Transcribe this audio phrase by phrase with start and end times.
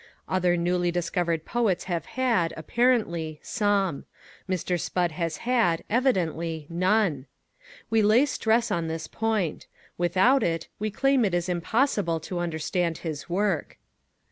[0.27, 4.05] Other newly discovered poets have had, apparently, some.
[4.49, 4.79] Mr.
[4.81, 7.27] Spudd has had, evidently, none.
[7.91, 9.67] We lay stress on this point.
[9.99, 13.77] Without it we claim it is impossible to understand his work.